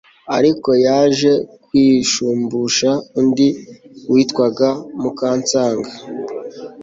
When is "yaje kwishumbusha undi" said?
0.85-3.47